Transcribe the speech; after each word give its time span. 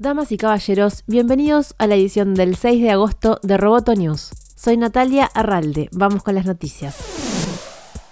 Damas 0.00 0.32
y 0.32 0.36
caballeros, 0.36 1.04
bienvenidos 1.06 1.76
a 1.78 1.86
la 1.86 1.94
edición 1.94 2.34
del 2.34 2.56
6 2.56 2.82
de 2.82 2.90
agosto 2.90 3.38
de 3.44 3.56
Roboto 3.56 3.94
News. 3.94 4.32
Soy 4.56 4.76
Natalia 4.76 5.30
Arralde. 5.32 5.88
Vamos 5.92 6.24
con 6.24 6.34
las 6.34 6.44
noticias. 6.44 6.98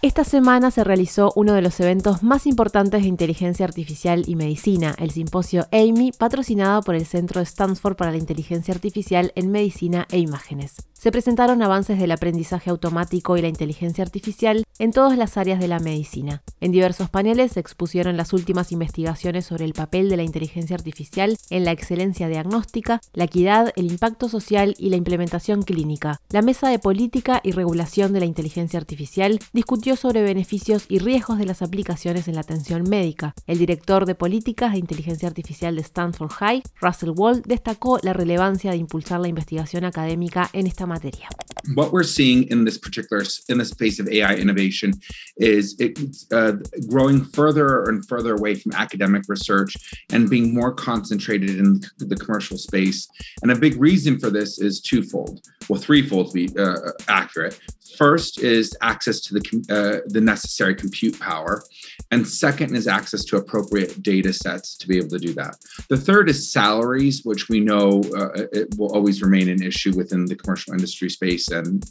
Esta 0.00 0.22
semana 0.22 0.70
se 0.70 0.84
realizó 0.84 1.32
uno 1.34 1.52
de 1.52 1.62
los 1.62 1.80
eventos 1.80 2.22
más 2.22 2.46
importantes 2.46 3.02
de 3.02 3.08
inteligencia 3.08 3.66
artificial 3.66 4.22
y 4.28 4.36
medicina, 4.36 4.94
el 4.98 5.10
simposio 5.10 5.66
AMI, 5.72 6.12
patrocinado 6.12 6.82
por 6.82 6.94
el 6.94 7.04
Centro 7.04 7.40
de 7.40 7.44
Stanford 7.44 7.96
para 7.96 8.12
la 8.12 8.18
Inteligencia 8.18 8.72
Artificial 8.72 9.32
en 9.34 9.50
Medicina 9.50 10.06
e 10.12 10.18
Imágenes. 10.18 10.76
Se 11.02 11.10
presentaron 11.10 11.62
avances 11.62 11.98
del 11.98 12.12
aprendizaje 12.12 12.70
automático 12.70 13.36
y 13.36 13.42
la 13.42 13.48
inteligencia 13.48 14.04
artificial 14.04 14.62
en 14.78 14.92
todas 14.92 15.18
las 15.18 15.36
áreas 15.36 15.58
de 15.58 15.66
la 15.66 15.80
medicina. 15.80 16.44
En 16.60 16.70
diversos 16.70 17.10
paneles 17.10 17.50
se 17.50 17.60
expusieron 17.60 18.16
las 18.16 18.32
últimas 18.32 18.70
investigaciones 18.70 19.44
sobre 19.44 19.64
el 19.64 19.72
papel 19.72 20.08
de 20.08 20.16
la 20.16 20.22
inteligencia 20.22 20.76
artificial 20.76 21.36
en 21.50 21.64
la 21.64 21.72
excelencia 21.72 22.28
diagnóstica, 22.28 23.00
la 23.14 23.24
equidad, 23.24 23.72
el 23.74 23.90
impacto 23.90 24.28
social 24.28 24.76
y 24.78 24.90
la 24.90 24.96
implementación 24.96 25.62
clínica. 25.62 26.20
La 26.30 26.40
Mesa 26.40 26.68
de 26.68 26.78
Política 26.78 27.40
y 27.42 27.50
Regulación 27.50 28.12
de 28.12 28.20
la 28.20 28.26
Inteligencia 28.26 28.78
Artificial 28.78 29.40
discutió 29.52 29.96
sobre 29.96 30.22
beneficios 30.22 30.84
y 30.88 31.00
riesgos 31.00 31.38
de 31.38 31.46
las 31.46 31.62
aplicaciones 31.62 32.28
en 32.28 32.36
la 32.36 32.42
atención 32.42 32.88
médica. 32.88 33.34
El 33.48 33.58
director 33.58 34.06
de 34.06 34.14
políticas 34.14 34.70
de 34.70 34.78
inteligencia 34.78 35.26
artificial 35.26 35.74
de 35.74 35.82
Stanford 35.82 36.30
High, 36.30 36.62
Russell 36.80 37.10
Wald, 37.16 37.44
destacó 37.44 37.98
la 38.02 38.12
relevancia 38.12 38.70
de 38.70 38.76
impulsar 38.76 39.18
la 39.18 39.26
investigación 39.26 39.84
académica 39.84 40.48
en 40.52 40.68
esta 40.68 40.91
materia. 40.92 41.41
What 41.74 41.92
we're 41.92 42.02
seeing 42.02 42.44
in 42.48 42.64
this 42.64 42.78
particular 42.78 43.22
in 43.48 43.58
the 43.58 43.64
space 43.64 44.00
of 44.00 44.08
AI 44.08 44.34
innovation 44.34 44.92
is 45.36 45.76
it's 45.78 46.30
uh, 46.32 46.52
growing 46.88 47.24
further 47.24 47.84
and 47.84 48.06
further 48.08 48.34
away 48.34 48.54
from 48.54 48.72
academic 48.72 49.24
research 49.28 49.74
and 50.12 50.28
being 50.28 50.54
more 50.54 50.72
concentrated 50.72 51.58
in 51.58 51.80
the 51.98 52.16
commercial 52.16 52.58
space. 52.58 53.08
And 53.42 53.52
a 53.52 53.56
big 53.56 53.80
reason 53.80 54.18
for 54.18 54.30
this 54.30 54.58
is 54.58 54.80
twofold, 54.80 55.46
well, 55.68 55.80
threefold 55.80 56.28
to 56.28 56.32
be 56.32 56.58
uh, 56.58 56.76
accurate. 57.08 57.60
First 57.96 58.40
is 58.40 58.74
access 58.80 59.20
to 59.20 59.34
the 59.34 59.42
uh, 59.68 60.08
the 60.08 60.20
necessary 60.20 60.74
compute 60.74 61.18
power, 61.20 61.62
and 62.10 62.26
second 62.26 62.74
is 62.74 62.88
access 62.88 63.24
to 63.26 63.36
appropriate 63.36 64.02
data 64.02 64.32
sets 64.32 64.76
to 64.78 64.88
be 64.88 64.96
able 64.96 65.10
to 65.10 65.18
do 65.18 65.34
that. 65.34 65.56
The 65.88 65.96
third 65.98 66.30
is 66.30 66.50
salaries, 66.50 67.22
which 67.24 67.48
we 67.48 67.60
know 67.60 68.02
uh, 68.16 68.46
it 68.52 68.74
will 68.78 68.92
always 68.94 69.22
remain 69.22 69.48
an 69.48 69.62
issue 69.62 69.94
within 69.94 70.24
the 70.24 70.36
commercial 70.36 70.72
industry 70.72 71.10
space, 71.10 71.50
and 71.52 71.82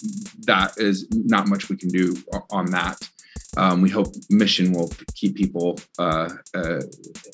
that 0.45 0.73
is 0.78 1.08
not 1.12 1.48
much 1.48 1.70
we 1.70 1.78
can 1.78 1.90
do 1.90 2.16
on 2.50 2.66
that. 2.72 2.98
Um, 3.57 3.83
we 3.83 3.89
hope 3.89 4.09
mission 4.30 4.73
will 4.73 4.89
keep 5.13 5.35
people 5.35 5.75
uh, 5.99 6.30
uh, 6.55 6.80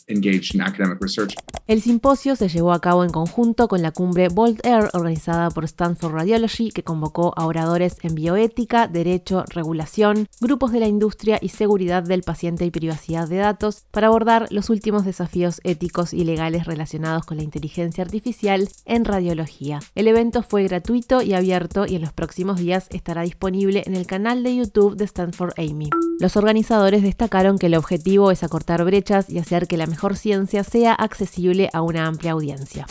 engaged 0.07 0.55
in 0.55 0.61
academic 0.61 0.97
research. 0.99 1.35
El 1.67 1.81
simposio 1.81 2.35
se 2.35 2.47
llevó 2.47 2.71
a 2.71 2.79
cabo 2.79 3.03
en 3.03 3.11
conjunto 3.11 3.67
con 3.67 3.81
la 3.81 3.91
cumbre 3.91 4.29
Bold 4.29 4.65
Air 4.65 4.89
organizada 4.93 5.51
por 5.51 5.65
Stanford 5.65 6.13
Radiology, 6.13 6.71
que 6.71 6.83
convocó 6.83 7.33
a 7.35 7.45
oradores 7.45 7.97
en 8.01 8.15
bioética, 8.15 8.88
derecho, 8.88 9.43
regulación, 9.49 10.27
grupos 10.39 10.71
de 10.71 10.79
la 10.79 10.88
industria 10.88 11.38
y 11.41 11.49
seguridad 11.49 12.03
del 12.03 12.23
paciente 12.23 12.65
y 12.65 12.71
privacidad 12.71 13.27
de 13.27 13.38
datos 13.38 13.83
para 13.91 14.07
abordar 14.07 14.47
los 14.49 14.69
últimos 14.69 15.05
desafíos 15.05 15.59
éticos 15.63 16.13
y 16.13 16.23
legales 16.23 16.65
relacionados 16.65 17.25
con 17.25 17.38
la 17.38 17.43
inteligencia 17.43 18.03
artificial 18.03 18.69
en 18.85 19.05
radiología. 19.05 19.81
El 19.93 20.07
evento 20.07 20.41
fue 20.41 20.63
gratuito 20.63 21.21
y 21.21 21.33
abierto 21.33 21.85
y 21.85 21.95
en 21.95 22.01
los 22.01 22.13
próximos 22.13 22.59
días 22.59 22.88
estará 22.89 23.21
disponible 23.23 23.83
en 23.85 23.93
el 23.93 24.07
canal 24.07 24.41
de 24.41 24.55
YouTube 24.55 24.95
de 24.95 25.03
Stanford 25.03 25.53
Amy. 25.57 25.89
Los 26.19 26.36
organizadores 26.36 27.03
destacaron 27.03 27.59
que 27.59 27.67
el 27.67 27.75
objetivo 27.75 28.31
es 28.31 28.44
acortar 28.44 28.83
brechas 28.83 29.30
y 29.30 29.38
hacer 29.38 29.67
que 29.67 29.77
la 29.77 29.86
mejor 29.86 30.16
ciencia 30.16 30.63
sea 30.63 30.94
accesible 30.94 31.69
a 31.73 31.81
una 31.81 32.08
amplia 32.08 32.31
audiencia. 32.31 32.88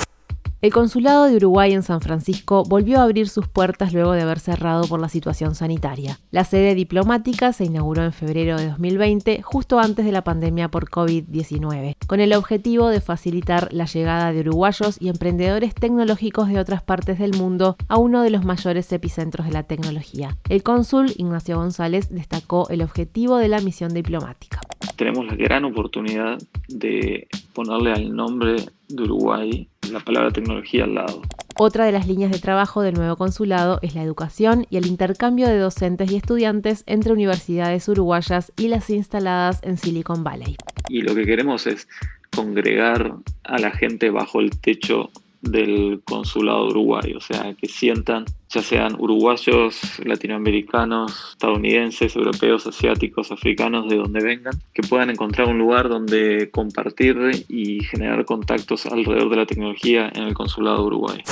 El 0.62 0.72
Consulado 0.72 1.26
de 1.26 1.36
Uruguay 1.36 1.74
en 1.74 1.82
San 1.82 2.00
Francisco 2.00 2.62
volvió 2.66 2.98
a 2.98 3.02
abrir 3.02 3.28
sus 3.28 3.46
puertas 3.46 3.92
luego 3.92 4.12
de 4.12 4.22
haber 4.22 4.40
cerrado 4.40 4.84
por 4.88 4.98
la 4.98 5.10
situación 5.10 5.54
sanitaria. 5.54 6.18
La 6.30 6.44
sede 6.44 6.74
diplomática 6.74 7.52
se 7.52 7.66
inauguró 7.66 8.04
en 8.04 8.12
febrero 8.14 8.56
de 8.56 8.68
2020, 8.68 9.42
justo 9.42 9.78
antes 9.78 10.06
de 10.06 10.12
la 10.12 10.24
pandemia 10.24 10.70
por 10.70 10.88
COVID-19, 10.88 11.96
con 12.06 12.20
el 12.20 12.32
objetivo 12.32 12.88
de 12.88 13.02
facilitar 13.02 13.70
la 13.70 13.84
llegada 13.84 14.32
de 14.32 14.40
uruguayos 14.40 14.96
y 14.98 15.10
emprendedores 15.10 15.74
tecnológicos 15.74 16.48
de 16.48 16.58
otras 16.58 16.82
partes 16.82 17.18
del 17.18 17.36
mundo 17.36 17.76
a 17.86 17.98
uno 17.98 18.22
de 18.22 18.30
los 18.30 18.46
mayores 18.46 18.90
epicentros 18.92 19.46
de 19.46 19.52
la 19.52 19.64
tecnología. 19.64 20.38
El 20.48 20.62
cónsul 20.62 21.12
Ignacio 21.18 21.58
González 21.58 22.08
destacó 22.08 22.66
el 22.70 22.80
objetivo 22.80 23.36
de 23.36 23.48
la 23.48 23.60
misión 23.60 23.92
diplomática. 23.92 24.62
Tenemos 24.96 25.26
la 25.26 25.34
gran 25.34 25.66
oportunidad 25.66 26.38
de 26.68 27.28
ponerle 27.52 27.92
al 27.92 28.16
nombre 28.16 28.56
de 28.88 29.02
Uruguay 29.02 29.68
la 29.90 30.00
palabra 30.00 30.30
tecnología 30.30 30.84
al 30.84 30.94
lado. 30.94 31.22
Otra 31.58 31.86
de 31.86 31.92
las 31.92 32.06
líneas 32.06 32.30
de 32.30 32.38
trabajo 32.38 32.82
del 32.82 32.94
nuevo 32.94 33.16
consulado 33.16 33.78
es 33.82 33.94
la 33.94 34.02
educación 34.02 34.66
y 34.68 34.76
el 34.76 34.86
intercambio 34.86 35.48
de 35.48 35.58
docentes 35.58 36.10
y 36.10 36.16
estudiantes 36.16 36.82
entre 36.86 37.12
universidades 37.12 37.88
uruguayas 37.88 38.52
y 38.56 38.68
las 38.68 38.90
instaladas 38.90 39.60
en 39.62 39.78
Silicon 39.78 40.22
Valley. 40.22 40.56
Y 40.88 41.02
lo 41.02 41.14
que 41.14 41.24
queremos 41.24 41.66
es 41.66 41.88
congregar 42.34 43.14
a 43.44 43.58
la 43.58 43.70
gente 43.70 44.10
bajo 44.10 44.40
el 44.40 44.50
techo 44.60 45.10
del 45.40 46.00
consulado 46.04 46.66
uruguayo, 46.68 47.18
o 47.18 47.20
sea, 47.20 47.54
que 47.54 47.68
sientan, 47.68 48.24
ya 48.48 48.62
sean 48.62 48.96
uruguayos, 48.98 49.80
latinoamericanos, 50.04 51.30
estadounidenses, 51.32 52.16
europeos, 52.16 52.66
asiáticos, 52.66 53.32
africanos, 53.32 53.88
de 53.88 53.96
donde 53.96 54.22
vengan, 54.22 54.54
que 54.72 54.82
puedan 54.82 55.10
encontrar 55.10 55.48
un 55.48 55.58
lugar 55.58 55.88
donde 55.88 56.50
compartir 56.50 57.44
y 57.48 57.82
generar 57.84 58.24
contactos 58.24 58.86
alrededor 58.86 59.30
de 59.30 59.36
la 59.36 59.46
tecnología 59.46 60.10
en 60.14 60.24
el 60.24 60.34
consulado 60.34 60.84
uruguayo. 60.84 61.22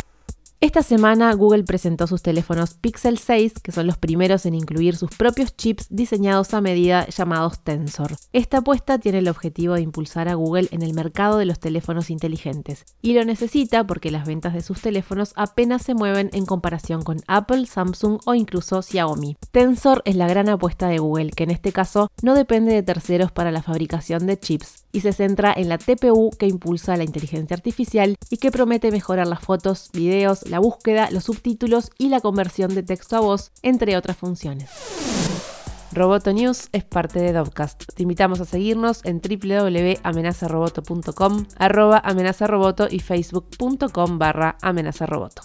Esta 0.64 0.82
semana 0.82 1.30
Google 1.34 1.64
presentó 1.64 2.06
sus 2.06 2.22
teléfonos 2.22 2.72
Pixel 2.72 3.18
6, 3.18 3.52
que 3.62 3.70
son 3.70 3.86
los 3.86 3.98
primeros 3.98 4.46
en 4.46 4.54
incluir 4.54 4.96
sus 4.96 5.10
propios 5.10 5.54
chips 5.54 5.88
diseñados 5.90 6.54
a 6.54 6.62
medida 6.62 7.06
llamados 7.08 7.60
Tensor. 7.62 8.16
Esta 8.32 8.56
apuesta 8.56 8.98
tiene 8.98 9.18
el 9.18 9.28
objetivo 9.28 9.74
de 9.74 9.82
impulsar 9.82 10.26
a 10.26 10.36
Google 10.36 10.68
en 10.70 10.80
el 10.80 10.94
mercado 10.94 11.36
de 11.36 11.44
los 11.44 11.60
teléfonos 11.60 12.08
inteligentes, 12.08 12.86
y 13.02 13.12
lo 13.12 13.26
necesita 13.26 13.86
porque 13.86 14.10
las 14.10 14.26
ventas 14.26 14.54
de 14.54 14.62
sus 14.62 14.80
teléfonos 14.80 15.34
apenas 15.36 15.82
se 15.82 15.92
mueven 15.92 16.30
en 16.32 16.46
comparación 16.46 17.02
con 17.02 17.20
Apple, 17.26 17.66
Samsung 17.66 18.20
o 18.24 18.34
incluso 18.34 18.80
Xiaomi. 18.80 19.36
Tensor 19.50 20.00
es 20.06 20.16
la 20.16 20.28
gran 20.28 20.48
apuesta 20.48 20.88
de 20.88 20.98
Google, 20.98 21.32
que 21.32 21.44
en 21.44 21.50
este 21.50 21.72
caso 21.72 22.10
no 22.22 22.34
depende 22.34 22.72
de 22.72 22.82
terceros 22.82 23.30
para 23.32 23.52
la 23.52 23.60
fabricación 23.60 24.26
de 24.26 24.38
chips, 24.38 24.86
y 24.92 25.00
se 25.00 25.12
centra 25.12 25.52
en 25.54 25.68
la 25.68 25.76
TPU 25.76 26.30
que 26.38 26.46
impulsa 26.46 26.96
la 26.96 27.04
inteligencia 27.04 27.54
artificial 27.54 28.16
y 28.30 28.38
que 28.38 28.50
promete 28.50 28.90
mejorar 28.90 29.26
las 29.26 29.40
fotos, 29.40 29.90
videos, 29.92 30.44
la 30.54 30.60
búsqueda, 30.60 31.10
los 31.10 31.24
subtítulos 31.24 31.90
y 31.98 32.10
la 32.10 32.20
conversión 32.20 32.76
de 32.76 32.84
texto 32.84 33.16
a 33.16 33.20
voz, 33.20 33.50
entre 33.62 33.96
otras 33.96 34.16
funciones. 34.16 34.70
Roboto 35.90 36.32
News 36.32 36.68
es 36.70 36.84
parte 36.84 37.18
de 37.18 37.32
Dovcast. 37.32 37.82
Te 37.92 38.04
invitamos 38.04 38.40
a 38.40 38.44
seguirnos 38.44 39.04
en 39.04 39.20
www.amenazaroboto.com, 39.20 41.46
arroba 41.58 42.00
amenazaroboto 42.04 42.86
y 42.88 43.00
facebook.com 43.00 44.18
barra 44.18 44.56
amenazaroboto. 44.62 45.42